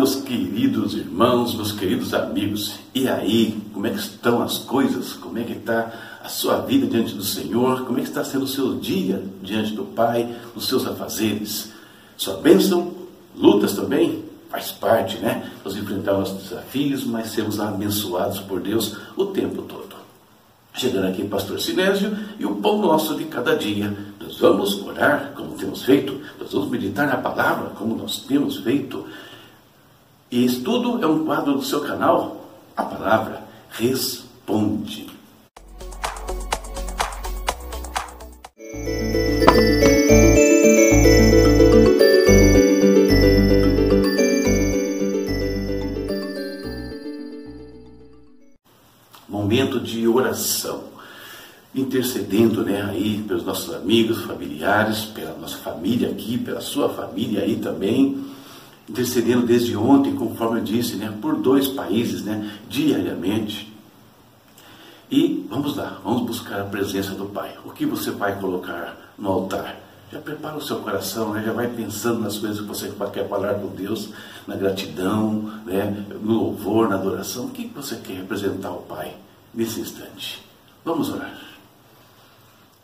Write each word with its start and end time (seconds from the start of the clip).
Meus 0.00 0.14
queridos 0.14 0.94
irmãos, 0.94 1.54
meus 1.54 1.72
queridos 1.72 2.14
amigos. 2.14 2.76
E 2.94 3.06
aí, 3.06 3.60
como 3.74 3.86
é 3.86 3.90
que 3.90 3.98
estão 3.98 4.40
as 4.40 4.56
coisas? 4.56 5.12
Como 5.12 5.38
é 5.38 5.42
que 5.42 5.52
está 5.52 5.92
a 6.24 6.28
sua 6.30 6.62
vida 6.62 6.86
diante 6.86 7.14
do 7.14 7.22
Senhor? 7.22 7.84
Como 7.84 7.98
é 7.98 8.00
que 8.00 8.08
está 8.08 8.24
sendo 8.24 8.46
o 8.46 8.48
seu 8.48 8.76
dia 8.76 9.22
diante 9.42 9.74
do 9.74 9.84
Pai, 9.84 10.34
os 10.56 10.66
seus 10.66 10.86
afazeres? 10.86 11.70
Sua 12.16 12.38
bênção, 12.38 12.94
lutas 13.36 13.74
também, 13.74 14.24
faz 14.48 14.72
parte, 14.72 15.18
né? 15.18 15.50
Nós 15.62 15.76
enfrentamos 15.76 16.30
desafios, 16.30 17.04
mas 17.04 17.32
sermos 17.32 17.60
abençoados 17.60 18.40
por 18.40 18.58
Deus 18.58 18.96
o 19.18 19.26
tempo 19.26 19.60
todo. 19.60 19.96
Chegando 20.72 21.08
aqui, 21.08 21.24
Pastor 21.24 21.60
Sinésio, 21.60 22.16
e 22.38 22.46
o 22.46 22.54
pão 22.54 22.80
nosso 22.80 23.16
de 23.16 23.24
cada 23.24 23.54
dia. 23.54 23.94
Nós 24.18 24.38
vamos 24.38 24.80
orar, 24.80 25.34
como 25.36 25.56
temos 25.56 25.82
feito, 25.82 26.18
nós 26.40 26.50
vamos 26.54 26.70
meditar 26.70 27.06
na 27.06 27.18
palavra, 27.18 27.68
como 27.76 27.94
nós 27.94 28.20
temos 28.20 28.56
feito. 28.60 29.04
E 30.30 30.44
isso 30.44 30.62
tudo 30.62 31.02
é 31.02 31.06
um 31.08 31.24
quadro 31.24 31.54
do 31.54 31.64
seu 31.64 31.80
canal, 31.80 32.48
a 32.76 32.84
palavra 32.84 33.42
responde. 33.68 35.08
Momento 49.28 49.80
de 49.80 50.06
oração, 50.06 50.84
intercedendo 51.74 52.62
né, 52.62 52.82
aí 52.88 53.24
pelos 53.26 53.44
nossos 53.44 53.74
amigos, 53.74 54.22
familiares, 54.22 55.06
pela 55.06 55.36
nossa 55.36 55.56
família 55.56 56.08
aqui, 56.08 56.38
pela 56.38 56.60
sua 56.60 56.88
família 56.88 57.42
aí 57.42 57.56
também 57.56 58.30
intercedendo 58.90 59.46
desde 59.46 59.76
ontem, 59.76 60.14
conforme 60.16 60.58
eu 60.58 60.64
disse, 60.64 60.96
né, 60.96 61.16
por 61.22 61.36
dois 61.36 61.68
países, 61.68 62.22
né, 62.22 62.50
diariamente. 62.68 63.72
E 65.08 65.46
vamos 65.48 65.76
lá, 65.76 66.00
vamos 66.04 66.22
buscar 66.22 66.60
a 66.60 66.64
presença 66.64 67.12
do 67.12 67.26
Pai. 67.26 67.56
O 67.64 67.70
que 67.70 67.86
você 67.86 68.10
vai 68.10 68.38
colocar 68.38 69.14
no 69.18 69.28
altar? 69.28 69.76
Já 70.12 70.18
prepara 70.20 70.56
o 70.56 70.62
seu 70.62 70.80
coração, 70.80 71.32
né? 71.32 71.42
já 71.44 71.52
vai 71.52 71.68
pensando 71.68 72.20
nas 72.20 72.36
coisas 72.36 72.60
que 72.60 72.66
você 72.66 72.92
quer 73.12 73.28
falar 73.28 73.54
com 73.54 73.68
Deus, 73.68 74.10
na 74.46 74.56
gratidão, 74.56 75.52
né? 75.64 76.04
no 76.20 76.32
louvor, 76.32 76.88
na 76.88 76.96
adoração. 76.96 77.46
O 77.46 77.50
que 77.50 77.66
você 77.66 77.96
quer 77.96 78.14
representar 78.14 78.68
ao 78.68 78.82
Pai 78.82 79.16
nesse 79.54 79.80
instante? 79.80 80.44
Vamos 80.84 81.10
orar. 81.10 81.49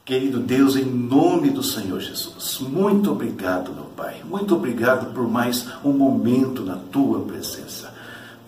Querido 0.06 0.38
Deus, 0.38 0.76
em 0.76 0.84
nome 0.84 1.50
do 1.50 1.64
Senhor 1.64 1.98
Jesus, 1.98 2.60
muito 2.60 3.10
obrigado, 3.10 3.74
meu 3.74 3.86
Pai. 3.86 4.22
Muito 4.24 4.54
obrigado 4.54 5.12
por 5.12 5.28
mais 5.28 5.66
um 5.84 5.90
momento 5.92 6.62
na 6.62 6.76
tua 6.76 7.22
presença. 7.22 7.92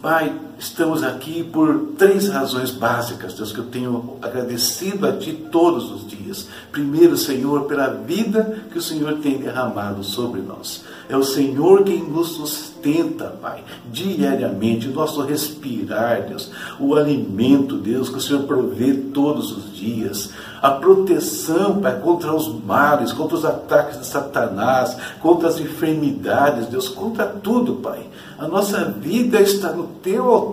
Pai, 0.01 0.33
estamos 0.59 1.03
aqui 1.03 1.45
por 1.45 1.93
três 1.97 2.29
razões 2.29 2.71
básicas, 2.71 3.35
Deus, 3.35 3.53
que 3.53 3.59
eu 3.59 3.67
tenho 3.67 4.17
agradecido 4.21 5.07
a 5.07 5.13
Ti 5.13 5.33
todos 5.51 5.91
os 5.91 6.07
dias. 6.07 6.49
Primeiro, 6.73 7.17
Senhor, 7.17 7.63
pela 7.63 7.89
vida 7.89 8.63
que 8.71 8.79
o 8.79 8.83
Senhor 8.83 9.19
tem 9.19 9.39
derramado 9.39 10.03
sobre 10.03 10.41
nós. 10.41 10.85
É 11.09 11.17
o 11.17 11.23
Senhor 11.23 11.85
quem 11.85 12.03
nos 12.03 12.33
sustenta, 12.33 13.27
Pai, 13.41 13.65
diariamente, 13.91 14.89
o 14.89 14.93
nosso 14.93 15.23
respirar, 15.23 16.27
Deus, 16.29 16.51
o 16.79 16.95
alimento, 16.95 17.79
Deus, 17.79 18.09
que 18.09 18.19
o 18.19 18.21
Senhor 18.21 18.43
provê 18.43 18.93
todos 18.95 19.51
os 19.53 19.75
dias 19.75 20.31
a 20.61 20.71
proteção, 20.71 21.81
Pai, 21.81 21.99
contra 22.01 22.35
os 22.35 22.49
males, 22.63 23.13
contra 23.13 23.37
os 23.37 23.45
ataques 23.45 24.01
de 24.01 24.07
Satanás, 24.07 24.97
contra 25.21 25.49
as 25.49 25.59
enfermidades, 25.61 26.67
Deus, 26.67 26.89
contra 26.89 27.27
tudo, 27.27 27.75
Pai. 27.75 28.07
A 28.39 28.47
nossa 28.47 28.85
vida 28.85 29.41
está 29.41 29.73
no 29.73 29.85
teu 30.03 30.29
altar, 30.29 30.48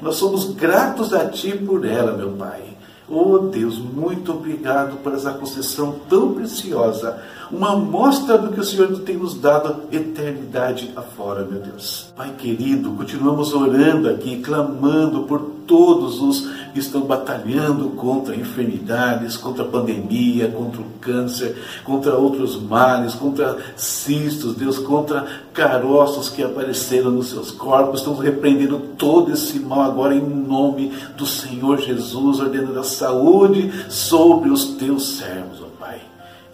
nós 0.00 0.16
somos 0.16 0.52
gratos 0.54 1.12
a 1.12 1.28
Ti 1.28 1.52
por 1.52 1.84
ela, 1.84 2.12
meu 2.12 2.32
Pai. 2.32 2.62
Oh 3.08 3.38
Deus, 3.38 3.78
muito 3.78 4.32
obrigado 4.32 4.96
por 4.96 5.14
essa 5.14 5.30
concessão 5.32 5.94
tão 6.08 6.34
preciosa, 6.34 7.22
uma 7.50 7.72
amostra 7.72 8.38
do 8.38 8.52
que 8.52 8.60
o 8.60 8.64
Senhor 8.64 8.88
tem 9.00 9.16
nos 9.16 9.34
dado 9.34 9.84
eternidade 9.92 10.90
afora, 10.96 11.44
meu 11.44 11.60
Deus. 11.60 12.12
Pai 12.16 12.32
querido, 12.36 12.90
continuamos 12.92 13.52
orando 13.52 14.08
aqui, 14.08 14.38
clamando 14.38 15.24
por 15.24 15.56
todos 15.66 16.20
os 16.22 16.48
que 16.72 16.78
estão 16.78 17.02
batalhando 17.02 17.90
contra 17.90 18.36
enfermidades, 18.36 19.36
contra 19.36 19.64
a 19.64 19.68
pandemia, 19.68 20.48
contra 20.48 20.80
o 20.80 20.90
câncer, 21.00 21.56
contra 21.84 22.14
outros 22.14 22.60
males, 22.60 23.14
contra 23.14 23.56
cistos, 23.76 24.54
Deus, 24.54 24.78
contra 24.78 25.26
caroços 25.52 26.28
que 26.28 26.42
apareceram 26.42 27.10
nos 27.10 27.30
seus 27.30 27.50
corpos. 27.50 28.00
Estamos 28.00 28.20
repreendendo 28.20 28.78
todo 28.96 29.32
esse 29.32 29.58
mal 29.58 29.82
agora 29.82 30.14
em 30.14 30.20
nome 30.20 30.92
do 31.16 31.26
Senhor 31.26 31.80
Jesus, 31.80 32.40
ordenando 32.40 32.78
a 32.78 32.84
saúde 32.84 33.72
sobre 33.88 34.50
os 34.50 34.64
teus 34.76 35.16
servos. 35.16 35.65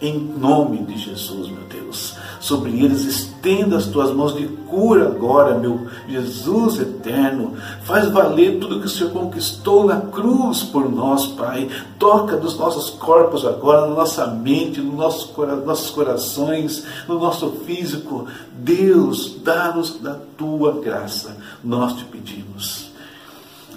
Em 0.03 0.19
nome 0.19 0.79
de 0.79 0.97
Jesus, 0.97 1.47
meu 1.47 1.63
Deus, 1.69 2.17
sobre 2.41 2.71
eles 2.71 3.05
estenda 3.05 3.77
as 3.77 3.85
tuas 3.85 4.13
mãos 4.13 4.35
de 4.35 4.45
cura 4.47 5.07
agora, 5.07 5.57
meu 5.57 5.87
Jesus 6.09 6.77
eterno. 6.81 7.53
Faz 7.83 8.09
valer 8.09 8.59
tudo 8.59 8.81
que 8.81 8.85
o 8.85 8.89
Senhor 8.89 9.13
conquistou 9.13 9.85
na 9.85 10.01
cruz 10.01 10.61
por 10.61 10.91
nós, 10.91 11.27
Pai. 11.27 11.69
Toca 11.97 12.35
nos 12.35 12.57
nossos 12.57 12.89
corpos 12.89 13.45
agora, 13.45 13.87
na 13.87 13.95
nossa 13.95 14.27
mente, 14.27 14.81
nos 14.81 14.93
nossos, 14.93 15.31
nossos 15.65 15.91
corações, 15.91 16.83
no 17.07 17.17
nosso 17.17 17.49
físico. 17.65 18.27
Deus, 18.51 19.37
dá-nos 19.41 20.01
da 20.01 20.17
tua 20.37 20.81
graça, 20.81 21.37
nós 21.63 21.93
te 21.93 22.03
pedimos. 22.03 22.92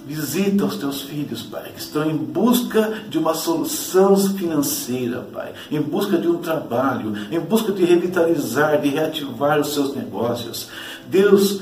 Visita 0.07 0.63
os 0.63 0.77
teus 0.77 1.01
filhos, 1.01 1.43
Pai, 1.43 1.69
que 1.75 1.81
estão 1.81 2.09
em 2.09 2.15
busca 2.15 3.03
de 3.09 3.17
uma 3.17 3.33
solução 3.33 4.15
financeira, 4.15 5.19
Pai, 5.33 5.51
em 5.69 5.81
busca 5.81 6.17
de 6.17 6.29
um 6.29 6.37
trabalho, 6.37 7.11
em 7.29 7.37
busca 7.41 7.73
de 7.73 7.83
revitalizar, 7.83 8.79
de 8.79 8.87
reativar 8.87 9.59
os 9.59 9.73
seus 9.73 9.93
negócios. 9.93 10.69
Deus, 11.09 11.59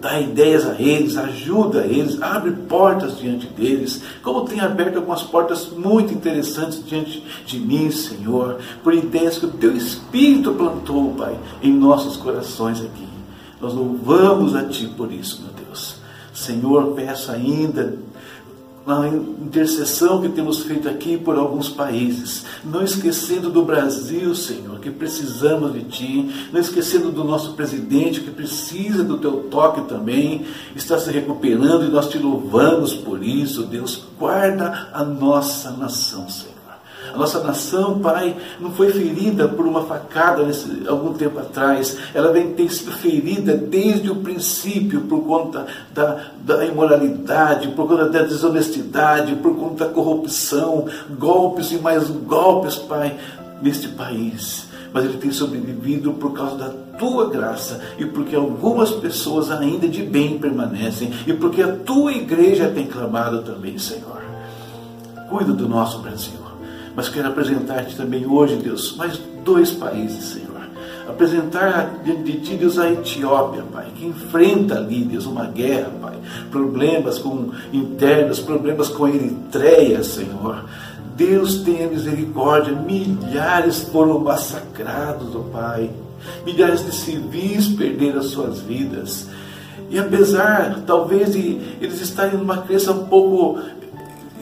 dá 0.00 0.20
ideias 0.20 0.64
a 0.64 0.80
eles, 0.80 1.16
ajuda 1.16 1.84
eles, 1.84 2.22
abre 2.22 2.52
portas 2.52 3.18
diante 3.18 3.48
deles, 3.48 4.00
como 4.22 4.44
tem 4.44 4.60
aberto 4.60 4.98
algumas 4.98 5.24
portas 5.24 5.70
muito 5.70 6.14
interessantes 6.14 6.86
diante 6.86 7.20
de 7.44 7.58
mim, 7.58 7.90
Senhor, 7.90 8.60
por 8.84 8.94
ideias 8.94 9.38
que 9.38 9.46
o 9.46 9.50
Teu 9.50 9.76
Espírito 9.76 10.52
plantou, 10.52 11.14
Pai, 11.14 11.36
em 11.60 11.72
nossos 11.72 12.16
corações 12.16 12.80
aqui. 12.80 13.08
Nós 13.60 13.74
louvamos 13.74 14.54
a 14.54 14.62
Ti 14.68 14.86
por 14.96 15.12
isso, 15.12 15.42
meu 15.42 15.50
Deus. 15.50 15.59
Senhor, 16.40 16.94
peço 16.94 17.30
ainda 17.30 17.98
na 18.86 19.08
intercessão 19.08 20.22
que 20.22 20.30
temos 20.30 20.62
feito 20.62 20.88
aqui 20.88 21.16
por 21.16 21.36
alguns 21.36 21.68
países, 21.68 22.44
não 22.64 22.82
esquecendo 22.82 23.50
do 23.50 23.62
Brasil, 23.62 24.34
Senhor, 24.34 24.80
que 24.80 24.90
precisamos 24.90 25.72
de 25.74 25.82
Ti, 25.82 26.48
não 26.52 26.60
esquecendo 26.60 27.12
do 27.12 27.22
nosso 27.22 27.52
presidente 27.52 28.20
que 28.20 28.30
precisa 28.30 29.04
do 29.04 29.18
Teu 29.18 29.44
toque 29.50 29.82
também, 29.82 30.46
está 30.74 30.98
se 30.98 31.10
recuperando 31.10 31.84
e 31.84 31.90
nós 31.90 32.08
te 32.08 32.18
louvamos 32.18 32.94
por 32.94 33.22
isso, 33.22 33.64
Deus, 33.64 34.02
guarda 34.18 34.88
a 34.92 35.04
nossa 35.04 35.70
nação, 35.72 36.28
Senhor. 36.28 36.49
A 37.12 37.16
nossa 37.16 37.42
nação, 37.42 37.98
Pai, 37.98 38.36
não 38.60 38.70
foi 38.72 38.90
ferida 38.90 39.48
por 39.48 39.66
uma 39.66 39.82
facada 39.82 40.42
nesse, 40.44 40.86
algum 40.86 41.12
tempo 41.12 41.38
atrás. 41.38 41.96
Ela 42.14 42.32
vem 42.32 42.52
ter 42.52 42.70
sido 42.72 42.92
ferida 42.92 43.56
desde 43.56 44.10
o 44.10 44.16
princípio 44.16 45.02
por 45.02 45.24
conta 45.24 45.66
da, 45.92 46.30
da 46.42 46.64
imoralidade, 46.64 47.68
por 47.68 47.88
conta 47.88 48.08
da 48.08 48.22
desonestidade, 48.22 49.34
por 49.36 49.56
conta 49.56 49.86
da 49.86 49.92
corrupção, 49.92 50.86
golpes 51.18 51.72
e 51.72 51.78
mais 51.78 52.08
golpes, 52.08 52.76
Pai, 52.76 53.16
neste 53.62 53.88
país. 53.88 54.68
Mas 54.92 55.04
ele 55.04 55.18
tem 55.18 55.30
sobrevivido 55.30 56.12
por 56.12 56.32
causa 56.32 56.56
da 56.56 56.68
tua 56.98 57.30
graça 57.30 57.80
e 57.98 58.04
porque 58.04 58.36
algumas 58.36 58.90
pessoas 58.90 59.50
ainda 59.50 59.88
de 59.88 60.02
bem 60.02 60.38
permanecem 60.38 61.10
e 61.26 61.32
porque 61.32 61.62
a 61.62 61.74
tua 61.76 62.12
igreja 62.12 62.70
tem 62.70 62.86
clamado 62.86 63.42
também, 63.42 63.78
Senhor. 63.78 64.20
Cuida 65.28 65.52
do 65.52 65.68
nosso 65.68 66.00
Brasil. 66.00 66.49
Mas 66.94 67.08
quero 67.08 67.28
apresentar-te 67.28 67.96
também 67.96 68.26
hoje, 68.26 68.56
Deus, 68.56 68.96
mais 68.96 69.20
dois 69.44 69.70
países, 69.70 70.24
Senhor. 70.24 70.50
Apresentar 71.08 72.00
diante 72.04 72.22
de 72.22 72.40
ti, 72.40 72.56
Deus, 72.56 72.78
a 72.78 72.90
Etiópia, 72.90 73.62
Pai, 73.72 73.86
que 73.96 74.06
enfrenta 74.06 74.76
ali, 74.76 75.04
Deus, 75.04 75.26
uma 75.26 75.46
guerra, 75.46 75.90
Pai. 76.00 76.14
Problemas 76.50 77.18
com 77.18 77.50
internos, 77.72 78.40
problemas 78.40 78.88
com 78.88 79.08
Eritreia, 79.08 80.02
Senhor. 80.02 80.64
Deus 81.16 81.58
tenha 81.58 81.88
misericórdia, 81.88 82.72
milhares 82.72 83.80
foram 83.80 84.20
massacrados, 84.20 85.34
ó 85.34 85.40
Pai. 85.52 85.90
Milhares 86.44 86.84
de 86.84 86.94
civis 86.94 87.68
perderam 87.68 88.20
as 88.20 88.26
suas 88.26 88.60
vidas. 88.60 89.28
E 89.90 89.98
apesar, 89.98 90.82
talvez, 90.86 91.32
de 91.32 91.60
eles 91.80 92.00
estarem 92.00 92.38
numa 92.38 92.58
crença 92.58 92.92
um 92.92 93.06
pouco 93.06 93.58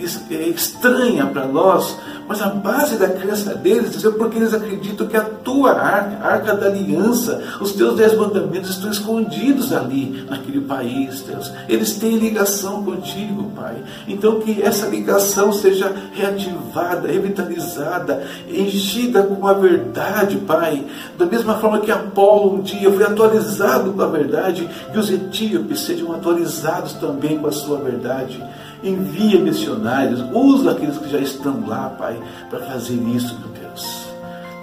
estranha 0.02 1.26
para 1.26 1.46
nós, 1.46 1.96
mas 2.26 2.40
a 2.40 2.48
base 2.48 2.96
da 2.96 3.08
crença 3.08 3.54
deles 3.54 4.04
é 4.04 4.10
porque 4.10 4.38
eles 4.38 4.54
acreditam 4.54 5.06
que 5.06 5.16
a 5.16 5.27
tua 5.58 5.72
arca, 5.72 6.24
a 6.24 6.32
arca 6.34 6.54
da 6.54 6.66
aliança. 6.66 7.42
Os 7.60 7.72
teus 7.72 7.96
dez 7.96 8.16
mandamentos 8.16 8.70
estão 8.70 8.90
escondidos 8.90 9.72
ali, 9.72 10.24
naquele 10.28 10.60
país, 10.60 11.22
Deus. 11.22 11.52
Eles 11.68 11.96
têm 11.96 12.16
ligação 12.16 12.84
contigo, 12.84 13.50
Pai. 13.56 13.76
Então 14.06 14.40
que 14.40 14.62
essa 14.62 14.86
ligação 14.86 15.52
seja 15.52 15.92
reativada, 16.12 17.08
revitalizada, 17.08 18.22
enchida 18.48 19.22
com 19.22 19.46
a 19.46 19.52
verdade, 19.52 20.36
Pai. 20.38 20.84
Da 21.18 21.26
mesma 21.26 21.54
forma 21.56 21.80
que 21.80 21.90
Apolo 21.90 22.54
um 22.54 22.62
dia 22.62 22.90
foi 22.90 23.04
atualizado 23.04 23.92
com 23.92 24.02
a 24.02 24.06
verdade, 24.06 24.68
que 24.92 24.98
os 24.98 25.10
etíopes 25.10 25.80
sejam 25.80 26.12
atualizados 26.12 26.92
também 26.94 27.38
com 27.38 27.48
a 27.48 27.52
sua 27.52 27.78
verdade. 27.78 28.42
Envia 28.82 29.40
missionários, 29.40 30.24
usa 30.32 30.70
aqueles 30.70 30.98
que 30.98 31.10
já 31.10 31.18
estão 31.18 31.66
lá, 31.66 31.88
Pai, 31.98 32.16
para 32.48 32.60
fazer 32.60 32.94
isso, 32.94 33.36
meu 33.40 33.48
Deus. 33.48 34.07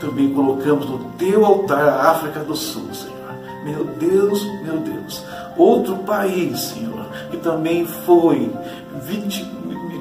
Também 0.06 0.31
colocamos 0.31 0.88
no 0.88 1.00
teu 1.18 1.44
altar 1.44 1.90
a 1.90 2.12
África 2.12 2.42
do 2.42 2.56
Sul, 2.56 2.94
Senhor. 2.94 3.16
Meu 3.63 3.86
Deus, 3.86 4.46
meu 4.62 4.78
Deus. 4.78 5.24
Outro 5.57 5.98
país, 5.98 6.60
Senhor, 6.60 7.07
que 7.31 7.38
também 7.38 7.88
foi 7.88 8.52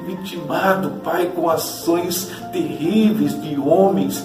vitimado, 0.05 0.91
Pai, 1.03 1.31
com 1.35 1.49
ações 1.49 2.31
terríveis 2.53 3.41
de 3.41 3.59
homens 3.59 4.23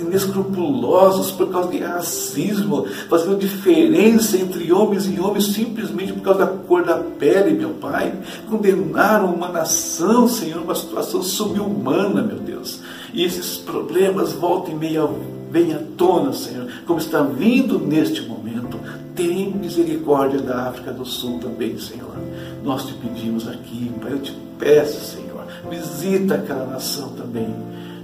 inescrupulosos 0.00 1.30
por 1.32 1.50
causa 1.50 1.70
de 1.70 1.78
racismo, 1.78 2.86
fazendo 3.08 3.38
diferença 3.38 4.36
entre 4.36 4.72
homens 4.72 5.06
e 5.06 5.20
homens 5.20 5.46
simplesmente 5.46 6.12
por 6.12 6.22
causa 6.22 6.40
da 6.40 6.46
cor 6.46 6.84
da 6.84 6.96
pele, 6.96 7.58
meu 7.58 7.70
Pai. 7.70 8.12
Condenaram 8.48 9.32
uma 9.32 9.48
nação, 9.48 10.28
Senhor, 10.28 10.62
uma 10.62 10.74
situação 10.74 11.22
subhumana, 11.22 12.22
meu 12.22 12.38
Deus. 12.38 12.80
E 13.12 13.24
esses 13.24 13.56
problemas 13.56 14.32
voltam 14.32 14.74
e 14.74 14.76
meia 14.76 15.08
vem 15.50 15.74
à 15.74 15.80
tona, 15.96 16.32
Senhor, 16.32 16.68
como 16.86 17.00
está 17.00 17.22
vindo 17.22 17.78
neste 17.78 18.22
momento. 18.22 18.78
Tem 19.14 19.50
misericórdia 19.50 20.40
da 20.40 20.68
África 20.68 20.92
do 20.92 21.04
Sul 21.04 21.40
também, 21.40 21.76
Senhor. 21.78 22.14
Nós 22.62 22.86
te 22.86 22.94
pedimos 22.94 23.48
aqui, 23.48 23.90
Pai, 24.00 24.12
eu 24.12 24.20
te 24.20 24.32
peço, 24.58 25.04
Senhor, 25.04 25.44
visita 25.68 26.34
aquela 26.36 26.66
nação 26.66 27.10
também 27.10 27.52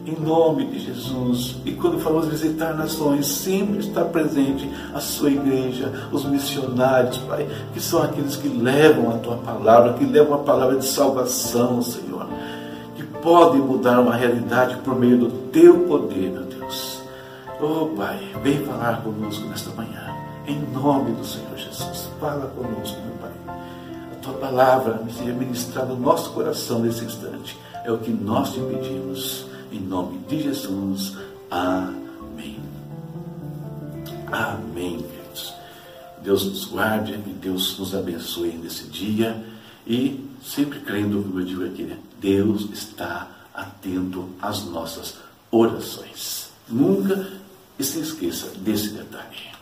em 0.06 0.14
nome 0.20 0.66
de 0.66 0.78
Jesus. 0.78 1.56
E 1.64 1.72
quando 1.72 1.98
falamos 1.98 2.28
visitar 2.28 2.72
nações, 2.74 3.26
sempre 3.26 3.80
está 3.80 4.04
presente 4.04 4.70
a 4.94 5.00
sua 5.00 5.30
igreja, 5.30 6.08
os 6.12 6.24
missionários, 6.24 7.18
Pai, 7.18 7.46
que 7.74 7.80
são 7.80 8.00
aqueles 8.00 8.36
que 8.36 8.48
levam 8.48 9.10
a 9.10 9.18
tua 9.18 9.36
palavra, 9.38 9.94
que 9.94 10.04
levam 10.04 10.34
a 10.34 10.44
palavra 10.44 10.76
de 10.76 10.86
salvação, 10.86 11.82
Senhor, 11.82 12.28
que 12.94 13.02
podem 13.02 13.60
mudar 13.60 13.98
uma 13.98 14.14
realidade 14.14 14.76
por 14.76 14.96
meio 14.96 15.18
do 15.18 15.28
teu 15.50 15.80
poder, 15.80 16.30
meu 16.30 16.44
Deus. 16.44 17.02
Oh, 17.60 17.86
Pai, 17.96 18.20
vem 18.44 18.64
falar 18.64 19.02
conosco 19.02 19.44
nesta 19.48 19.70
manhã, 19.70 20.14
em 20.46 20.60
nome 20.72 21.12
do 21.12 21.24
Senhor 21.24 21.56
Jesus. 21.56 22.08
Fala 22.20 22.46
conosco, 22.54 22.96
meu 23.02 23.16
Pai. 23.16 23.32
A 24.12 24.16
tua 24.22 24.34
palavra 24.34 25.02
seja 25.10 25.32
ministrada 25.32 25.88
no 25.88 25.98
nosso 25.98 26.30
coração 26.30 26.78
nesse 26.78 27.04
instante. 27.04 27.58
É 27.84 27.90
o 27.90 27.98
que 27.98 28.10
nós 28.10 28.52
te 28.52 28.60
pedimos 28.60 29.46
em 29.76 29.80
nome 29.80 30.18
de 30.26 30.42
Jesus. 30.42 31.16
Amém. 31.50 32.58
Amém, 34.32 34.98
queridos. 34.98 35.54
Deus 36.22 36.44
nos 36.46 36.64
guarde, 36.64 37.12
que 37.12 37.30
Deus 37.30 37.78
nos 37.78 37.94
abençoe 37.94 38.52
nesse 38.52 38.84
dia 38.84 39.44
e 39.86 40.24
sempre 40.42 40.80
crendo, 40.80 41.22
como 41.22 41.40
eu 41.40 41.44
digo 41.44 41.64
aqui, 41.64 41.82
né? 41.82 41.98
Deus 42.20 42.68
está 42.72 43.30
atento 43.54 44.28
às 44.40 44.64
nossas 44.64 45.18
orações. 45.50 46.50
Nunca 46.68 47.28
se 47.78 48.00
esqueça 48.00 48.50
desse 48.58 48.88
detalhe. 48.90 49.54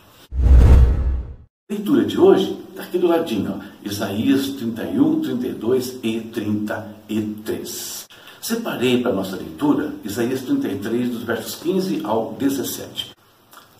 Leitura 1.69 2.05
de 2.05 2.19
hoje 2.19 2.57
está 2.69 2.83
aqui 2.83 2.97
do 2.97 3.07
ladinho, 3.07 3.59
ó, 3.59 3.87
Isaías 3.87 4.49
31, 4.49 5.21
32 5.21 5.99
e 6.03 6.21
33. 6.21 8.04
Separei 8.45 9.01
para 9.01 9.11
nossa 9.11 9.35
leitura 9.35 9.95
Isaías 10.03 10.41
33, 10.41 11.09
dos 11.09 11.23
versos 11.23 11.55
15 11.55 12.01
ao 12.03 12.35
17. 12.37 13.09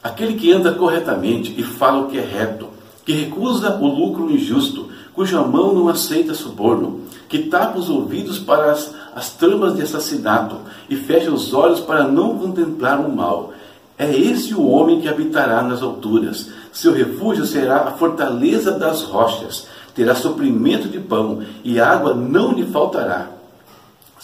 Aquele 0.02 0.34
que 0.34 0.52
anda 0.52 0.74
corretamente 0.74 1.54
e 1.56 1.62
fala 1.62 2.00
o 2.00 2.08
que 2.08 2.18
é 2.18 2.26
reto, 2.26 2.70
que 3.06 3.14
recusa 3.14 3.76
o 3.76 3.86
lucro 3.86 4.32
injusto, 4.32 4.90
cuja 5.14 5.40
mão 5.44 5.72
não 5.72 5.88
aceita 5.88 6.34
suborno, 6.34 7.02
que 7.30 7.44
tapa 7.44 7.78
os 7.78 7.92
ouvidos 7.92 8.40
para 8.40 8.72
as, 8.72 8.92
as 9.16 9.30
tramas 9.34 9.76
de 9.76 9.84
assassinato 9.84 10.56
e 10.90 10.96
fecha 10.96 11.30
os 11.30 11.54
olhos 11.54 11.82
para 11.82 12.08
não 12.08 12.36
contemplar 12.40 13.00
o 13.00 13.16
mal. 13.16 13.54
É 14.00 14.12
esse 14.18 14.56
o 14.56 14.68
homem 14.68 15.00
que 15.00 15.08
habitará 15.08 15.62
nas 15.62 15.84
alturas. 15.84 16.50
Seu 16.74 16.92
refúgio 16.92 17.46
será 17.46 17.82
a 17.82 17.92
fortaleza 17.92 18.72
das 18.72 19.04
rochas. 19.04 19.68
Terá 19.94 20.16
suprimento 20.16 20.88
de 20.88 21.00
pão 21.00 21.44
e 21.64 21.80
água 21.80 22.16
não 22.16 22.52
lhe 22.52 22.66
faltará. 22.66 23.35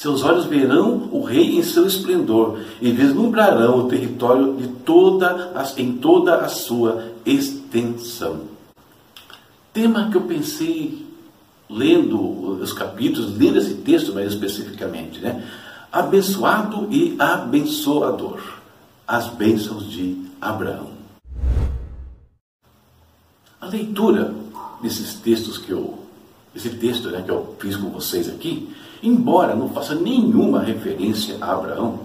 Seus 0.02 0.24
olhos 0.24 0.46
verão 0.46 1.10
o 1.12 1.22
rei 1.22 1.58
em 1.60 1.62
seu 1.62 1.86
esplendor 1.86 2.60
e 2.82 2.92
vislumbrarão 2.92 3.86
o 3.86 3.88
território 3.88 4.56
de 4.58 4.68
toda 4.68 5.52
a, 5.54 5.80
em 5.80 5.96
toda 5.98 6.38
a 6.38 6.50
sua 6.50 7.12
extensão. 7.24 8.46
Tema 9.72 10.10
que 10.10 10.18
eu 10.18 10.22
pensei 10.22 11.06
lendo 11.70 12.20
os 12.20 12.74
capítulos, 12.74 13.38
lendo 13.38 13.60
esse 13.60 13.76
texto 13.76 14.12
mais 14.12 14.34
especificamente, 14.34 15.20
né? 15.20 15.48
Abençoado 15.92 16.88
e 16.90 17.16
abençoador. 17.20 18.42
As 19.08 19.28
bênçãos 19.28 19.88
de 19.88 20.18
Abraão. 20.42 20.94
A 23.62 23.68
leitura 23.68 24.34
desses 24.82 25.14
textos 25.14 25.60
que 25.60 25.70
eu, 25.70 26.00
esse 26.56 26.72
texto 26.72 27.12
né, 27.12 27.22
que 27.22 27.30
eu 27.30 27.56
fiz 27.60 27.76
com 27.76 27.92
vocês 27.92 28.28
aqui, 28.28 28.68
embora 29.02 29.56
não 29.56 29.70
faça 29.70 29.96
nenhuma 29.96 30.62
referência 30.62 31.38
a 31.42 31.54
Abraão, 31.54 32.00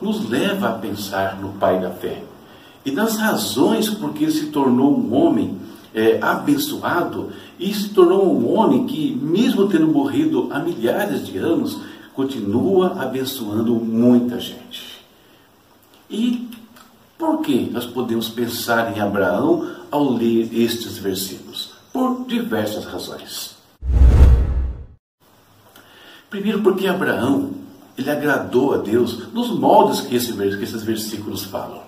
nos 0.00 0.28
leva 0.28 0.68
a 0.68 0.72
pensar 0.72 1.40
no 1.40 1.50
pai 1.50 1.80
da 1.80 1.90
fé 1.90 2.22
e 2.84 2.90
nas 2.90 3.16
razões 3.16 3.88
por 3.88 4.12
que 4.12 4.30
se 4.30 4.46
tornou 4.46 4.96
um 4.96 5.14
homem 5.14 5.56
é, 5.94 6.18
abençoado 6.20 7.30
e 7.58 7.72
se 7.72 7.90
tornou 7.90 8.26
um 8.26 8.52
homem 8.56 8.86
que, 8.86 9.14
mesmo 9.14 9.68
tendo 9.68 9.86
morrido 9.86 10.48
há 10.50 10.58
milhares 10.58 11.24
de 11.26 11.38
anos, 11.38 11.78
continua 12.14 13.00
abençoando 13.00 13.74
muita 13.74 14.40
gente. 14.40 15.00
E 16.10 16.48
por 17.16 17.40
que 17.40 17.70
nós 17.70 17.86
podemos 17.86 18.28
pensar 18.28 18.96
em 18.96 19.00
Abraão 19.00 19.70
ao 19.90 20.12
ler 20.12 20.48
estes 20.52 20.98
versículos? 20.98 21.70
Por 21.92 22.24
diversas 22.26 22.84
razões. 22.84 23.51
Primeiro, 26.32 26.62
porque 26.62 26.86
Abraão 26.86 27.50
ele 27.96 28.10
agradou 28.10 28.72
a 28.72 28.78
Deus 28.78 29.30
nos 29.34 29.50
moldes 29.50 30.00
que, 30.00 30.16
esse, 30.16 30.32
que 30.32 30.64
esses 30.64 30.82
versículos 30.82 31.44
falam. 31.44 31.82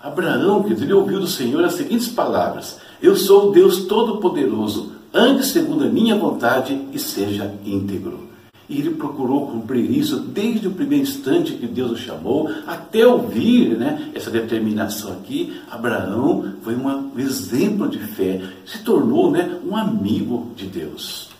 Abraão, 0.00 0.62
que 0.62 0.72
ele 0.72 0.92
ouviu 0.92 1.18
do 1.18 1.26
Senhor 1.26 1.64
as 1.64 1.74
seguintes 1.74 2.06
palavras: 2.06 2.78
Eu 3.02 3.16
sou 3.16 3.48
o 3.48 3.52
Deus 3.52 3.86
Todo-Poderoso, 3.86 4.92
ande 5.12 5.44
segundo 5.44 5.82
a 5.82 5.88
minha 5.88 6.14
vontade 6.14 6.80
e 6.92 6.98
seja 7.00 7.52
íntegro. 7.66 8.28
E 8.68 8.78
ele 8.78 8.90
procurou 8.90 9.48
cumprir 9.48 9.90
isso 9.90 10.20
desde 10.20 10.68
o 10.68 10.70
primeiro 10.70 11.02
instante 11.02 11.54
que 11.54 11.66
Deus 11.66 11.90
o 11.90 11.96
chamou, 11.96 12.48
até 12.64 13.04
ouvir 13.04 13.76
né, 13.76 14.12
essa 14.14 14.30
determinação 14.30 15.10
aqui. 15.10 15.60
Abraão 15.68 16.52
foi 16.62 16.76
um 16.76 17.18
exemplo 17.18 17.88
de 17.88 17.98
fé, 17.98 18.42
se 18.64 18.78
tornou 18.84 19.32
né, 19.32 19.58
um 19.68 19.76
amigo 19.76 20.52
de 20.54 20.68
Deus. 20.68 21.31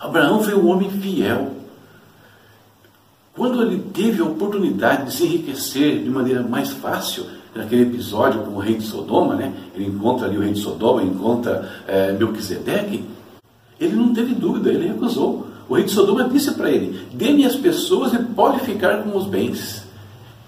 Abraão 0.00 0.42
foi 0.42 0.54
um 0.54 0.68
homem 0.68 0.90
fiel. 0.90 1.52
Quando 3.34 3.62
ele 3.62 3.80
teve 3.92 4.20
a 4.20 4.24
oportunidade 4.24 5.06
de 5.06 5.12
se 5.12 5.24
enriquecer 5.24 6.02
de 6.02 6.10
maneira 6.10 6.42
mais 6.42 6.70
fácil, 6.70 7.26
naquele 7.54 7.82
episódio 7.82 8.42
com 8.42 8.52
o 8.52 8.58
rei 8.58 8.76
de 8.76 8.84
Sodoma, 8.84 9.34
né? 9.34 9.52
ele 9.74 9.86
encontra 9.86 10.26
ali 10.26 10.36
o 10.36 10.40
rei 10.40 10.52
de 10.52 10.60
Sodoma, 10.60 11.02
encontra 11.02 11.68
é, 11.86 12.12
Melquisedeque, 12.12 13.04
ele 13.80 13.94
não 13.94 14.12
teve 14.12 14.34
dúvida, 14.34 14.70
ele 14.70 14.88
recusou. 14.88 15.46
O 15.68 15.74
rei 15.74 15.84
de 15.84 15.90
Sodoma 15.90 16.28
disse 16.28 16.52
para 16.52 16.70
ele: 16.70 17.06
dê-me 17.12 17.44
as 17.44 17.56
pessoas 17.56 18.12
e 18.12 18.18
pode 18.18 18.60
ficar 18.60 19.02
com 19.02 19.16
os 19.16 19.26
bens. 19.26 19.86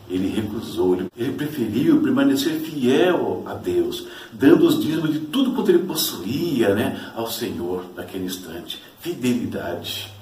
Ele 0.08 0.28
recusou, 0.28 0.96
ele 1.16 1.32
preferiu 1.32 2.02
permanecer 2.02 2.54
fiel 2.54 3.44
a 3.46 3.54
Deus, 3.54 4.08
dando 4.32 4.66
os 4.66 4.82
dízimos 4.82 5.12
de 5.12 5.20
tudo 5.20 5.52
quanto 5.52 5.70
ele 5.70 5.84
possuía 5.84 6.74
né, 6.74 7.12
ao 7.14 7.30
Senhor 7.30 7.84
naquele 7.94 8.24
instante. 8.24 8.82
Fidelidade. 9.00 10.12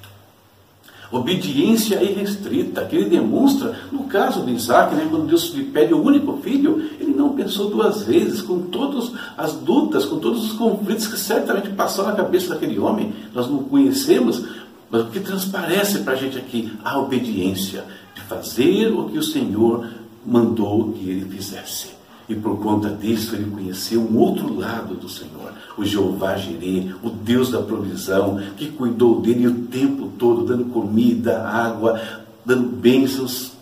Obediência 1.10 2.02
irrestrita, 2.02 2.84
que 2.84 2.94
ele 2.94 3.08
demonstra 3.08 3.74
no 3.90 4.04
caso 4.04 4.44
de 4.44 4.52
Isaac, 4.52 4.94
né, 4.94 5.06
quando 5.10 5.26
Deus 5.26 5.52
lhe 5.54 5.64
pede 5.64 5.94
o 5.94 6.02
único 6.02 6.36
filho, 6.38 6.90
ele 7.00 7.14
não 7.14 7.34
pensou 7.34 7.70
duas 7.70 8.02
vezes, 8.02 8.42
com 8.42 8.60
todas 8.60 9.10
as 9.36 9.54
lutas, 9.62 10.04
com 10.04 10.18
todos 10.18 10.44
os 10.44 10.52
conflitos 10.52 11.06
que 11.06 11.18
certamente 11.18 11.70
passaram 11.70 12.10
na 12.10 12.16
cabeça 12.16 12.50
daquele 12.50 12.78
homem, 12.78 13.14
nós 13.34 13.48
não 13.48 13.64
conhecemos, 13.64 14.44
mas 14.90 15.02
o 15.02 15.06
que 15.06 15.20
transparece 15.20 16.00
para 16.00 16.12
a 16.12 16.16
gente 16.16 16.36
aqui? 16.36 16.72
A 16.84 16.98
obediência, 16.98 17.84
de 18.14 18.20
fazer 18.22 18.92
o 18.92 19.08
que 19.08 19.18
o 19.18 19.22
Senhor 19.22 19.86
mandou 20.26 20.92
que 20.92 21.08
ele 21.08 21.24
fizesse. 21.24 21.97
E 22.28 22.34
por 22.34 22.58
conta 22.58 22.90
disso 22.90 23.34
ele 23.34 23.50
conheceu 23.50 24.02
um 24.02 24.18
outro 24.18 24.54
lado 24.54 24.94
do 24.94 25.08
Senhor, 25.08 25.52
o 25.76 25.84
Jeová 25.84 26.36
Jireh, 26.36 26.94
o 27.02 27.08
Deus 27.08 27.50
da 27.50 27.62
provisão, 27.62 28.38
que 28.56 28.68
cuidou 28.70 29.20
dele 29.20 29.46
o 29.46 29.62
tempo 29.66 30.12
todo, 30.18 30.44
dando 30.44 30.66
comida, 30.66 31.42
água, 31.42 32.00
dando 32.44 32.68
bênçãos 32.68 33.52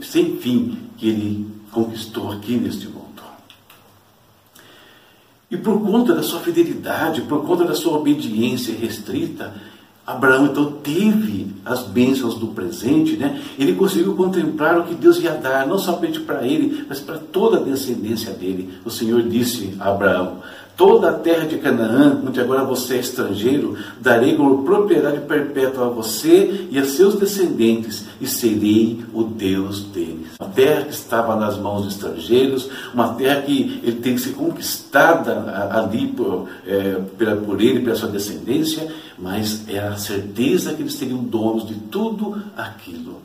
sem 0.00 0.36
fim 0.36 0.78
que 0.96 1.08
ele 1.08 1.46
conquistou 1.72 2.30
aqui 2.30 2.56
neste 2.56 2.86
mundo. 2.86 3.02
E 5.52 5.56
por 5.56 5.82
conta 5.82 6.14
da 6.14 6.22
sua 6.22 6.40
fidelidade, 6.40 7.20
por 7.22 7.44
conta 7.44 7.64
da 7.64 7.74
sua 7.74 7.98
obediência 7.98 8.74
restrita, 8.74 9.54
Abraão 10.06 10.46
então 10.46 10.72
teve 10.82 11.54
as 11.64 11.84
bênçãos 11.84 12.34
do 12.34 12.48
presente, 12.48 13.16
né? 13.16 13.40
Ele 13.56 13.74
conseguiu 13.74 14.14
contemplar 14.14 14.78
o 14.78 14.82
que 14.84 14.94
Deus 14.94 15.18
ia 15.18 15.32
dar, 15.32 15.64
não 15.66 15.78
somente 15.78 16.18
para 16.20 16.44
ele, 16.44 16.84
mas 16.88 16.98
para 16.98 17.18
toda 17.18 17.58
a 17.58 17.62
descendência 17.62 18.32
dele. 18.32 18.78
O 18.84 18.90
Senhor 18.90 19.22
disse 19.22 19.76
a 19.78 19.90
Abraão: 19.90 20.38
Toda 20.76 21.10
a 21.10 21.12
terra 21.12 21.46
de 21.46 21.58
Canaã, 21.58 22.22
onde 22.26 22.40
agora 22.40 22.64
você 22.64 22.96
é 22.96 23.00
estrangeiro, 23.00 23.76
darei 24.00 24.36
como 24.36 24.64
propriedade 24.64 25.20
perpétua 25.20 25.86
a 25.86 25.90
você 25.90 26.66
e 26.70 26.78
a 26.78 26.84
seus 26.84 27.14
descendentes, 27.14 28.06
e 28.20 28.26
serei 28.26 29.04
o 29.12 29.22
Deus 29.22 29.82
deles. 29.82 30.28
Uma 30.40 30.48
terra 30.48 30.82
que 30.84 30.94
estava 30.94 31.36
nas 31.36 31.58
mãos 31.58 31.82
de 31.82 31.88
estrangeiros, 31.88 32.70
uma 32.92 33.14
terra 33.14 33.42
que 33.42 33.80
ele 33.82 34.00
tem 34.00 34.14
que 34.14 34.20
ser 34.20 34.32
conquistada 34.32 35.70
ali 35.70 36.08
por, 36.08 36.48
é, 36.66 37.00
por 37.44 37.60
ele, 37.60 37.80
pela 37.80 37.96
sua 37.96 38.08
descendência, 38.08 38.90
mas 39.18 39.68
é 39.68 39.78
a 39.78 39.96
certeza 39.96 40.72
que 40.72 40.82
eles 40.82 40.96
teriam 40.96 41.22
donos 41.22 41.66
de 41.66 41.74
tudo 41.74 42.42
aquilo. 42.56 43.20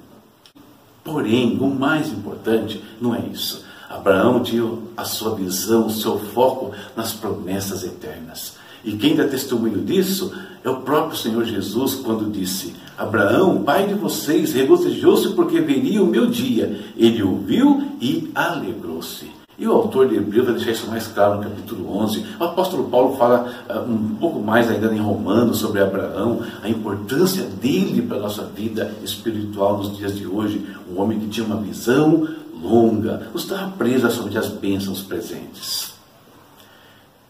Porém, 1.04 1.58
o 1.60 1.68
mais 1.68 2.12
importante 2.12 2.84
não 3.00 3.16
é 3.16 3.22
isso. 3.32 3.66
Abraão 3.90 4.42
tinha 4.42 4.70
a 4.96 5.06
sua 5.06 5.36
visão, 5.36 5.88
o 5.88 5.92
seu 5.92 6.20
foco 6.20 6.72
nas 6.96 7.14
promessas 7.14 7.84
eternas. 7.84 8.56
E 8.84 8.94
quem 8.94 9.16
dá 9.16 9.28
testemunho 9.28 9.84
disso 9.84 10.34
é 10.64 10.70
o 10.70 10.82
próprio 10.82 11.18
Senhor 11.18 11.44
Jesus, 11.46 11.96
quando 11.96 12.32
disse: 12.32 12.76
Abraão, 12.98 13.64
pai 13.64 13.88
de 13.88 13.94
vocês, 13.94 14.54
regozijou-se 14.54 15.30
porque 15.30 15.60
veria 15.62 16.04
o 16.04 16.08
meu 16.08 16.28
dia. 16.28 16.80
Ele 16.96 17.24
ouviu 17.24 17.84
e 18.00 18.32
alegrou-se. 18.34 19.38
E 19.60 19.68
o 19.68 19.72
autor 19.72 20.08
de 20.08 20.16
Hebreus 20.16 20.46
vai 20.46 20.56
deixar 20.56 20.72
isso 20.72 20.88
mais 20.88 21.08
claro 21.08 21.38
no 21.38 21.44
capítulo 21.44 21.98
11. 21.98 22.24
O 22.40 22.44
apóstolo 22.44 22.90
Paulo 22.90 23.18
fala 23.18 23.52
uh, 23.68 23.92
um 23.92 24.16
pouco 24.20 24.40
mais 24.40 24.70
ainda 24.70 24.94
em 24.94 25.00
Romanos 25.00 25.58
sobre 25.58 25.82
Abraão, 25.82 26.42
a 26.62 26.70
importância 26.70 27.44
dele 27.44 28.04
para 28.04 28.18
a 28.18 28.22
nossa 28.22 28.44
vida 28.44 28.94
espiritual 29.04 29.80
nos 29.80 29.98
dias 29.98 30.16
de 30.16 30.28
hoje. 30.28 30.64
Um 30.88 31.02
homem 31.02 31.20
que 31.20 31.28
tinha 31.28 31.46
uma 31.46 31.58
visão 31.58 32.28
longa, 32.62 33.28
não 33.30 33.36
estava 33.36 33.72
presa 33.72 34.10
sobre 34.10 34.38
as 34.38 34.48
bênçãos 34.48 35.02
presentes. 35.02 35.94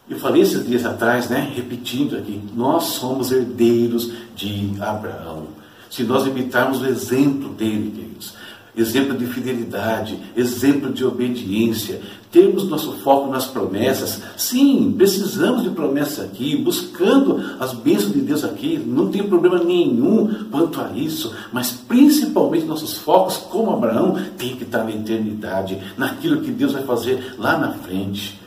Eu 0.10 0.18
falei 0.18 0.42
esses 0.42 0.66
dias 0.66 0.86
atrás, 0.86 1.30
né, 1.30 1.52
repetindo 1.54 2.16
aqui, 2.16 2.42
nós 2.56 2.84
somos 2.84 3.32
herdeiros 3.32 4.12
de 4.36 4.72
Abraão. 4.80 5.48
Se 5.90 6.04
nós 6.04 6.26
imitarmos 6.26 6.82
o 6.82 6.86
exemplo 6.86 7.50
dele, 7.50 7.92
queridos, 7.92 8.34
exemplo 8.78 9.18
de 9.18 9.26
fidelidade, 9.26 10.20
exemplo 10.36 10.94
de 10.94 11.04
obediência, 11.04 12.00
termos 12.32 12.70
nosso 12.70 12.94
foco 12.98 13.32
nas 13.32 13.48
promessas. 13.48 14.22
Sim, 14.38 14.94
precisamos 14.96 15.64
de 15.64 15.72
promessas 15.72 16.24
aqui, 16.24 16.56
buscando 16.56 17.44
as 17.60 17.74
bênçãos 17.74 18.14
de 18.14 18.22
Deus 18.22 18.44
aqui, 18.44 18.78
não 18.78 19.10
tem 19.10 19.28
problema 19.28 19.64
nenhum 19.64 20.46
quanto 20.52 20.80
a 20.80 20.92
isso, 20.92 21.34
mas 21.52 21.72
principalmente 21.72 22.66
nossos 22.66 22.98
focos, 22.98 23.38
como 23.38 23.72
Abraão, 23.72 24.16
tem 24.38 24.56
que 24.56 24.64
estar 24.64 24.84
na 24.84 24.92
eternidade, 24.92 25.82
naquilo 25.98 26.42
que 26.42 26.52
Deus 26.52 26.74
vai 26.74 26.84
fazer 26.84 27.36
lá 27.38 27.58
na 27.58 27.74
frente. 27.74 28.40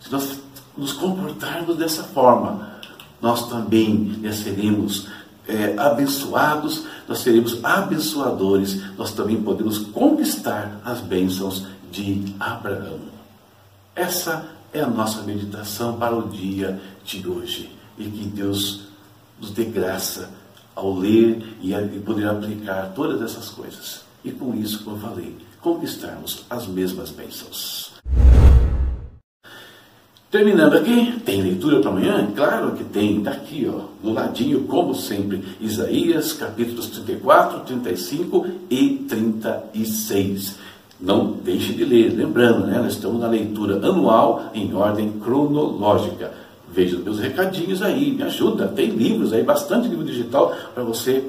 Se 0.00 0.10
nós 0.10 0.40
nos 0.76 0.92
comportarmos 0.92 1.76
dessa 1.76 2.02
forma, 2.02 2.72
nós 3.20 3.48
também 3.48 4.18
seremos 4.32 5.06
é, 5.46 5.74
abençoados, 5.76 6.84
nós 7.08 7.18
seremos 7.18 7.62
abençoadores, 7.64 8.80
nós 8.96 9.12
também 9.12 9.42
podemos 9.42 9.78
conquistar 9.78 10.80
as 10.84 11.00
bênçãos 11.00 11.66
de 11.90 12.34
Abraão. 12.38 13.00
Essa 13.94 14.48
é 14.72 14.80
a 14.80 14.86
nossa 14.86 15.22
meditação 15.22 15.98
para 15.98 16.16
o 16.16 16.28
dia 16.28 16.80
de 17.04 17.26
hoje. 17.28 17.70
E 17.98 18.04
que 18.04 18.24
Deus 18.24 18.82
nos 19.38 19.50
dê 19.50 19.64
graça 19.64 20.30
ao 20.74 20.94
ler 20.94 21.56
e, 21.60 21.74
a, 21.74 21.82
e 21.82 22.00
poder 22.00 22.28
aplicar 22.28 22.92
todas 22.94 23.20
essas 23.20 23.50
coisas. 23.50 24.02
E 24.24 24.30
com 24.30 24.54
isso, 24.54 24.82
como 24.84 24.96
eu 24.96 25.00
falei, 25.00 25.36
conquistarmos 25.60 26.44
as 26.48 26.66
mesmas 26.66 27.10
bênçãos. 27.10 27.91
Terminando 30.32 30.78
aqui, 30.78 31.20
tem 31.26 31.42
leitura 31.42 31.78
para 31.80 31.90
amanhã? 31.90 32.26
Claro 32.34 32.72
que 32.72 32.82
tem, 32.84 33.18
está 33.18 33.32
aqui, 33.32 33.70
ó, 33.70 33.82
no 34.02 34.14
ladinho, 34.14 34.62
como 34.62 34.94
sempre, 34.94 35.44
Isaías, 35.60 36.32
capítulos 36.32 36.86
34, 36.86 37.60
35 37.60 38.46
e 38.70 39.04
36. 39.06 40.56
Não 40.98 41.32
deixe 41.32 41.74
de 41.74 41.84
ler, 41.84 42.14
lembrando, 42.14 42.66
né, 42.66 42.78
nós 42.78 42.94
estamos 42.94 43.20
na 43.20 43.28
leitura 43.28 43.76
anual 43.86 44.50
em 44.54 44.74
ordem 44.74 45.12
cronológica. 45.22 46.32
Veja 46.66 46.96
os 46.96 47.04
meus 47.04 47.20
recadinhos 47.20 47.82
aí, 47.82 48.12
me 48.12 48.22
ajuda, 48.22 48.68
tem 48.68 48.88
livros 48.88 49.34
aí, 49.34 49.42
bastante 49.42 49.86
livro 49.86 50.06
digital 50.06 50.56
para 50.72 50.82
você 50.82 51.22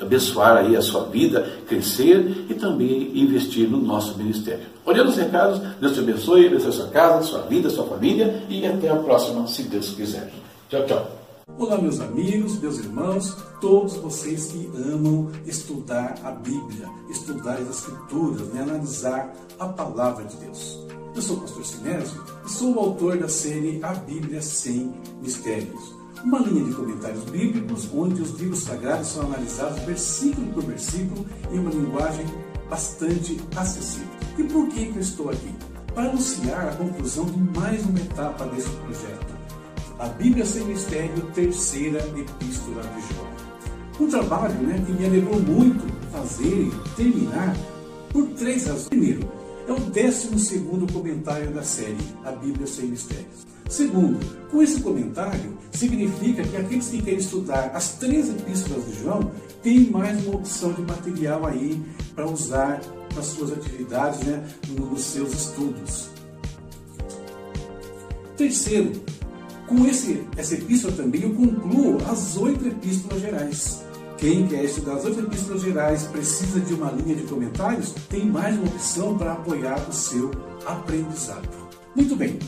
abençoar 0.00 0.56
aí 0.56 0.76
a 0.76 0.82
sua 0.82 1.04
vida, 1.04 1.60
crescer 1.66 2.46
e 2.48 2.54
também 2.54 3.18
investir 3.18 3.68
no 3.68 3.78
nosso 3.78 4.16
ministério. 4.18 4.66
Olhando 4.84 5.10
os 5.10 5.16
recados, 5.16 5.60
Deus 5.80 5.92
te 5.92 6.00
abençoe, 6.00 6.46
abençoe 6.46 6.72
sua 6.72 6.88
casa, 6.88 7.22
sua 7.22 7.42
vida, 7.42 7.70
sua 7.70 7.86
família 7.86 8.42
e 8.48 8.66
até 8.66 8.88
a 8.88 8.96
próxima, 8.96 9.46
se 9.46 9.62
Deus 9.64 9.90
quiser. 9.90 10.32
Tchau, 10.68 10.84
tchau. 10.86 11.10
Olá, 11.58 11.78
meus 11.78 12.00
amigos, 12.00 12.58
meus 12.58 12.78
irmãos, 12.78 13.36
todos 13.60 13.94
vocês 13.96 14.46
que 14.46 14.68
amam 14.76 15.30
estudar 15.46 16.16
a 16.24 16.32
Bíblia, 16.32 16.88
estudar 17.08 17.54
as 17.54 17.70
Escrituras, 17.70 18.48
né, 18.48 18.62
analisar 18.62 19.32
a 19.58 19.66
palavra 19.66 20.24
de 20.24 20.36
Deus. 20.36 20.78
Eu 21.14 21.22
sou 21.22 21.36
o 21.36 21.40
pastor 21.40 21.64
Sinésio 21.64 22.22
e 22.44 22.50
sou 22.50 22.74
o 22.74 22.80
autor 22.80 23.16
da 23.16 23.28
série 23.28 23.78
A 23.82 23.94
Bíblia 23.94 24.42
Sem 24.42 24.92
Mistérios 25.22 25.95
uma 26.24 26.38
linha 26.40 26.64
de 26.64 26.74
comentários 26.74 27.24
bíblicos 27.24 27.88
onde 27.94 28.20
os 28.22 28.30
livros 28.38 28.60
sagrados 28.60 29.08
são 29.08 29.22
analisados 29.26 29.78
versículo 29.84 30.46
por 30.52 30.64
versículo 30.64 31.26
em 31.52 31.58
uma 31.58 31.70
linguagem 31.70 32.26
bastante 32.68 33.40
acessível. 33.56 34.08
E 34.38 34.44
por 34.44 34.68
que, 34.68 34.86
que 34.86 34.96
eu 34.96 35.02
estou 35.02 35.30
aqui? 35.30 35.54
Para 35.94 36.10
anunciar 36.10 36.68
a 36.68 36.74
conclusão 36.74 37.24
de 37.24 37.58
mais 37.58 37.84
uma 37.86 37.98
etapa 37.98 38.44
desse 38.46 38.68
projeto. 38.68 39.36
A 39.98 40.08
Bíblia 40.08 40.44
Sem 40.44 40.64
Mistério, 40.64 41.30
terceira 41.34 41.98
epístola 42.00 42.82
de 42.82 43.14
João. 43.14 43.26
Um 43.98 44.08
trabalho 44.08 44.54
né, 44.56 44.82
que 44.84 44.92
me 44.92 45.06
alegrou 45.06 45.40
muito 45.40 45.86
fazer 46.12 46.68
e 46.68 46.88
terminar 46.96 47.56
por 48.12 48.26
três 48.30 48.66
razões. 48.66 48.88
Primeiro, 48.88 49.20
é 49.66 49.72
o 49.72 49.80
décimo 49.80 50.38
segundo 50.38 50.92
comentário 50.92 51.50
da 51.52 51.62
série 51.62 51.96
A 52.24 52.32
Bíblia 52.32 52.66
Sem 52.66 52.86
Mistérios. 52.86 53.46
Segundo, 53.68 54.18
com 54.50 54.62
esse 54.62 54.80
comentário, 54.80 55.56
significa 55.72 56.42
que 56.44 56.56
aqueles 56.56 56.88
que 56.88 57.02
querem 57.02 57.18
estudar 57.18 57.72
as 57.74 57.94
três 57.94 58.28
epístolas 58.30 58.86
de 58.86 59.00
João 59.02 59.30
têm 59.62 59.90
mais 59.90 60.24
uma 60.24 60.36
opção 60.36 60.72
de 60.72 60.82
material 60.82 61.44
aí 61.46 61.82
para 62.14 62.26
usar 62.26 62.80
nas 63.14 63.26
suas 63.26 63.52
atividades, 63.52 64.20
né, 64.20 64.46
nos 64.68 65.00
seus 65.02 65.32
estudos. 65.32 66.08
Terceiro, 68.36 68.92
com 69.66 69.84
esse, 69.86 70.22
essa 70.36 70.54
epístola 70.54 70.94
também 70.94 71.22
eu 71.22 71.34
concluo 71.34 71.98
as 72.08 72.36
oito 72.36 72.68
epístolas 72.68 73.20
gerais. 73.20 73.82
Quem 74.16 74.46
quer 74.46 74.64
estudar 74.64 74.94
as 74.94 75.04
oito 75.04 75.20
epístolas 75.20 75.62
gerais 75.62 76.04
precisa 76.04 76.60
de 76.60 76.72
uma 76.72 76.92
linha 76.92 77.16
de 77.16 77.24
comentários, 77.24 77.92
tem 78.08 78.26
mais 78.26 78.56
uma 78.56 78.68
opção 78.68 79.18
para 79.18 79.32
apoiar 79.32 79.78
o 79.88 79.92
seu 79.92 80.30
aprendizado. 80.64 81.48
Muito 81.94 82.14
bem, 82.14 82.38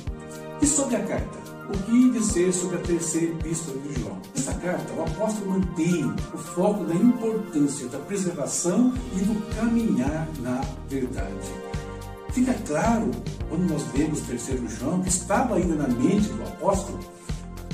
e 0.60 0.66
sobre 0.66 0.96
a 0.96 1.04
carta? 1.04 1.38
O 1.68 1.78
que 1.84 2.10
dizer 2.10 2.52
sobre 2.52 2.76
a 2.76 2.80
terceira 2.80 3.32
epístola 3.32 3.78
de 3.80 4.00
João? 4.00 4.18
Nessa 4.34 4.54
carta, 4.54 4.92
o 4.94 5.02
apóstolo 5.02 5.50
mantém 5.50 6.04
o 6.32 6.38
foco 6.38 6.84
da 6.84 6.94
importância 6.94 7.86
da 7.88 7.98
preservação 7.98 8.94
e 9.14 9.20
do 9.20 9.54
caminhar 9.54 10.26
na 10.40 10.62
verdade. 10.88 11.52
Fica 12.32 12.54
claro, 12.66 13.10
quando 13.48 13.68
nós 13.70 13.84
lemos 13.94 14.20
terceiro 14.20 14.66
João, 14.68 15.02
que 15.02 15.08
estava 15.08 15.56
ainda 15.56 15.74
na 15.74 15.88
mente 15.88 16.28
do 16.28 16.42
apóstolo 16.42 16.98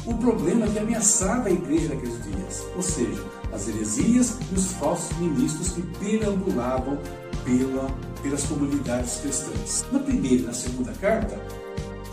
o 0.07 0.15
problema 0.15 0.67
que 0.67 0.79
ameaçava 0.79 1.49
a 1.49 1.53
igreja 1.53 1.95
naqueles 1.95 2.23
dias, 2.25 2.63
ou 2.77 2.83
seja, 2.83 3.25
as 3.53 3.69
heresias 3.69 4.37
e 4.53 4.55
os 4.55 4.73
falsos 4.73 5.17
ministros 5.19 5.71
que 5.71 5.83
perambulavam 5.99 6.99
pela, 7.45 7.89
pelas 8.23 8.45
comunidades 8.45 9.17
cristãs. 9.21 9.87
Na 9.91 9.99
primeira 9.99 10.43
e 10.43 10.47
na 10.47 10.53
segunda 10.53 10.93
carta, 10.93 11.41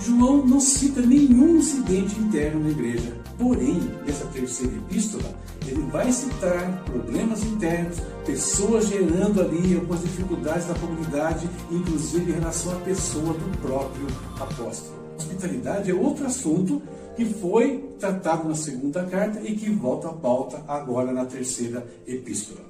João 0.05 0.45
não 0.45 0.59
cita 0.59 1.01
nenhum 1.01 1.57
incidente 1.57 2.19
interno 2.19 2.63
na 2.63 2.69
igreja. 2.69 3.15
Porém, 3.37 3.79
nessa 4.05 4.25
terceira 4.25 4.75
epístola, 4.75 5.35
ele 5.67 5.81
vai 5.91 6.11
citar 6.11 6.83
problemas 6.85 7.43
internos, 7.43 7.97
pessoas 8.25 8.87
gerando 8.87 9.41
ali 9.41 9.75
algumas 9.75 10.01
dificuldades 10.01 10.67
na 10.67 10.75
comunidade, 10.75 11.47
inclusive 11.69 12.31
em 12.31 12.35
relação 12.35 12.71
à 12.71 12.75
pessoa 12.81 13.33
do 13.33 13.57
próprio 13.59 14.07
apóstolo. 14.39 14.99
Hospitalidade 15.17 15.91
é 15.91 15.93
outro 15.93 16.25
assunto 16.25 16.81
que 17.15 17.25
foi 17.25 17.77
tratado 17.99 18.49
na 18.49 18.55
segunda 18.55 19.03
carta 19.05 19.39
e 19.43 19.55
que 19.55 19.69
volta 19.69 20.09
à 20.09 20.13
pauta 20.13 20.63
agora 20.67 21.11
na 21.11 21.25
terceira 21.25 21.85
epístola. 22.07 22.61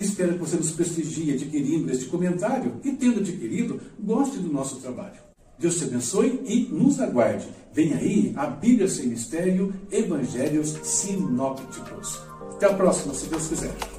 Espero 0.00 0.34
que 0.34 0.40
você 0.40 0.56
nos 0.56 0.72
prestigie 0.72 1.32
adquirindo 1.32 1.90
este 1.90 2.06
comentário 2.06 2.74
e, 2.84 2.92
tendo 2.92 3.20
adquirido, 3.20 3.80
goste 3.98 4.38
do 4.38 4.52
nosso 4.52 4.76
trabalho. 4.76 5.25
Deus 5.58 5.78
te 5.78 5.84
abençoe 5.84 6.40
e 6.44 6.68
nos 6.70 7.00
aguarde. 7.00 7.48
Vem 7.72 7.94
aí 7.94 8.32
a 8.36 8.46
Bíblia 8.46 8.88
Sem 8.88 9.06
Mistério, 9.06 9.72
Evangelhos 9.90 10.78
Sinópticos. 10.82 12.20
Até 12.52 12.66
a 12.66 12.74
próxima, 12.74 13.14
se 13.14 13.26
Deus 13.26 13.48
quiser. 13.48 13.95